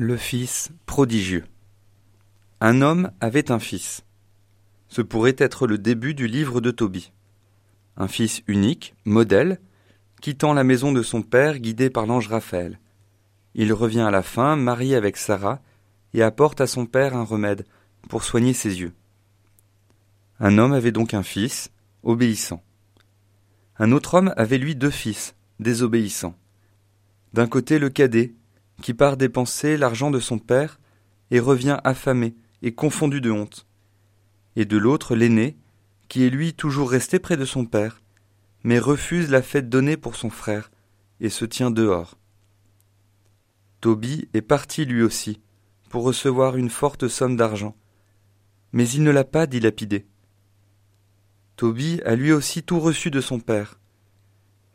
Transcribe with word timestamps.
Le 0.00 0.16
fils 0.16 0.70
prodigieux. 0.86 1.44
Un 2.60 2.82
homme 2.82 3.10
avait 3.20 3.50
un 3.50 3.58
fils. 3.58 4.04
Ce 4.86 5.02
pourrait 5.02 5.34
être 5.38 5.66
le 5.66 5.76
début 5.76 6.14
du 6.14 6.28
livre 6.28 6.60
de 6.60 6.70
Tobie. 6.70 7.10
Un 7.96 8.06
fils 8.06 8.44
unique, 8.46 8.94
modèle, 9.04 9.58
quittant 10.20 10.54
la 10.54 10.62
maison 10.62 10.92
de 10.92 11.02
son 11.02 11.22
père 11.22 11.58
guidé 11.58 11.90
par 11.90 12.06
l'ange 12.06 12.28
Raphaël. 12.28 12.78
Il 13.56 13.72
revient 13.72 14.02
à 14.02 14.12
la 14.12 14.22
fin, 14.22 14.54
marié 14.54 14.94
avec 14.94 15.16
Sarah, 15.16 15.60
et 16.14 16.22
apporte 16.22 16.60
à 16.60 16.68
son 16.68 16.86
père 16.86 17.16
un 17.16 17.24
remède 17.24 17.66
pour 18.08 18.22
soigner 18.22 18.52
ses 18.52 18.78
yeux. 18.78 18.92
Un 20.38 20.58
homme 20.58 20.74
avait 20.74 20.92
donc 20.92 21.12
un 21.12 21.24
fils, 21.24 21.72
obéissant. 22.04 22.62
Un 23.80 23.90
autre 23.90 24.14
homme 24.14 24.32
avait 24.36 24.58
lui 24.58 24.76
deux 24.76 24.90
fils, 24.90 25.34
désobéissants. 25.58 26.36
D'un 27.32 27.48
côté 27.48 27.80
le 27.80 27.90
cadet, 27.90 28.32
qui 28.82 28.94
part 28.94 29.16
dépenser 29.16 29.76
l'argent 29.76 30.10
de 30.10 30.20
son 30.20 30.38
père 30.38 30.78
et 31.30 31.40
revient 31.40 31.78
affamé 31.84 32.34
et 32.62 32.74
confondu 32.74 33.20
de 33.20 33.30
honte, 33.30 33.66
et 34.56 34.64
de 34.64 34.76
l'autre 34.76 35.14
l'aîné, 35.14 35.56
qui 36.08 36.24
est 36.24 36.30
lui 36.30 36.54
toujours 36.54 36.90
resté 36.90 37.18
près 37.18 37.36
de 37.36 37.44
son 37.44 37.66
père, 37.66 38.00
mais 38.64 38.78
refuse 38.78 39.30
la 39.30 39.42
fête 39.42 39.68
donnée 39.68 39.96
pour 39.96 40.16
son 40.16 40.30
frère, 40.30 40.70
et 41.20 41.28
se 41.28 41.44
tient 41.44 41.70
dehors. 41.70 42.16
Tobie 43.80 44.28
est 44.34 44.42
parti 44.42 44.84
lui 44.84 45.02
aussi, 45.02 45.40
pour 45.88 46.02
recevoir 46.02 46.56
une 46.56 46.70
forte 46.70 47.08
somme 47.08 47.36
d'argent, 47.36 47.76
mais 48.72 48.88
il 48.88 49.02
ne 49.02 49.10
l'a 49.10 49.24
pas 49.24 49.46
dilapidé. 49.46 50.06
Tobie 51.56 52.00
a 52.04 52.14
lui 52.14 52.32
aussi 52.32 52.62
tout 52.62 52.80
reçu 52.80 53.10
de 53.10 53.20
son 53.20 53.40
père, 53.40 53.78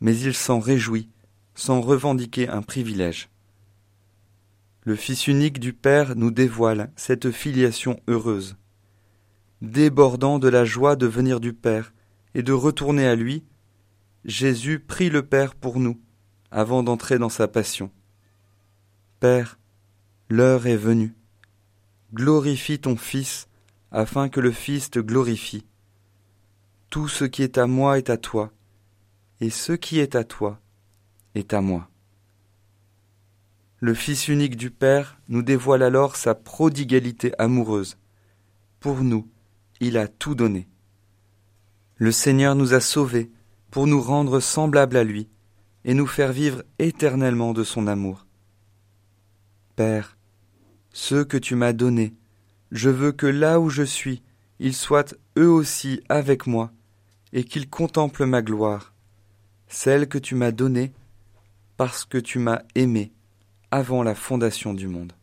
mais 0.00 0.16
il 0.18 0.34
s'en 0.34 0.58
réjouit, 0.58 1.08
sans 1.54 1.80
revendiquer 1.80 2.48
un 2.48 2.62
privilège. 2.62 3.30
Le 4.86 4.96
Fils 4.96 5.28
unique 5.28 5.60
du 5.60 5.72
Père 5.72 6.14
nous 6.14 6.30
dévoile 6.30 6.92
cette 6.94 7.30
filiation 7.30 7.98
heureuse. 8.06 8.58
Débordant 9.62 10.38
de 10.38 10.48
la 10.48 10.66
joie 10.66 10.94
de 10.94 11.06
venir 11.06 11.40
du 11.40 11.54
Père 11.54 11.94
et 12.34 12.42
de 12.42 12.52
retourner 12.52 13.06
à 13.06 13.14
lui, 13.14 13.44
Jésus 14.26 14.80
prie 14.80 15.08
le 15.08 15.24
Père 15.26 15.54
pour 15.54 15.80
nous, 15.80 15.98
avant 16.50 16.82
d'entrer 16.82 17.18
dans 17.18 17.30
sa 17.30 17.48
passion. 17.48 17.90
Père, 19.20 19.58
l'heure 20.28 20.66
est 20.66 20.76
venue. 20.76 21.14
Glorifie 22.12 22.78
ton 22.78 22.96
Fils, 22.96 23.48
afin 23.90 24.28
que 24.28 24.40
le 24.40 24.52
Fils 24.52 24.90
te 24.90 24.98
glorifie. 24.98 25.64
Tout 26.90 27.08
ce 27.08 27.24
qui 27.24 27.42
est 27.42 27.56
à 27.56 27.66
moi 27.66 27.96
est 27.96 28.10
à 28.10 28.18
toi, 28.18 28.52
et 29.40 29.48
ce 29.48 29.72
qui 29.72 29.98
est 29.98 30.14
à 30.14 30.24
toi 30.24 30.60
est 31.34 31.54
à 31.54 31.62
moi. 31.62 31.88
Le 33.84 33.92
Fils 33.92 34.28
unique 34.28 34.56
du 34.56 34.70
Père 34.70 35.20
nous 35.28 35.42
dévoile 35.42 35.82
alors 35.82 36.16
sa 36.16 36.34
prodigalité 36.34 37.34
amoureuse. 37.38 37.98
Pour 38.80 39.04
nous, 39.04 39.28
il 39.78 39.98
a 39.98 40.08
tout 40.08 40.34
donné. 40.34 40.68
Le 41.96 42.10
Seigneur 42.10 42.54
nous 42.54 42.72
a 42.72 42.80
sauvés 42.80 43.30
pour 43.70 43.86
nous 43.86 44.00
rendre 44.00 44.40
semblables 44.40 44.96
à 44.96 45.04
lui 45.04 45.28
et 45.84 45.92
nous 45.92 46.06
faire 46.06 46.32
vivre 46.32 46.62
éternellement 46.78 47.52
de 47.52 47.62
son 47.62 47.86
amour. 47.86 48.26
Père, 49.76 50.16
ceux 50.94 51.26
que 51.26 51.36
tu 51.36 51.54
m'as 51.54 51.74
donnés, 51.74 52.14
je 52.72 52.88
veux 52.88 53.12
que 53.12 53.26
là 53.26 53.60
où 53.60 53.68
je 53.68 53.82
suis, 53.82 54.22
ils 54.60 54.72
soient 54.72 55.12
eux 55.36 55.50
aussi 55.50 56.00
avec 56.08 56.46
moi, 56.46 56.72
et 57.34 57.44
qu'ils 57.44 57.68
contemplent 57.68 58.24
ma 58.24 58.40
gloire, 58.40 58.94
celle 59.68 60.08
que 60.08 60.16
tu 60.16 60.36
m'as 60.36 60.52
donnée, 60.52 60.94
parce 61.76 62.06
que 62.06 62.16
tu 62.16 62.38
m'as 62.38 62.62
aimé 62.74 63.12
avant 63.74 64.04
la 64.04 64.14
fondation 64.14 64.72
du 64.72 64.86
monde. 64.86 65.14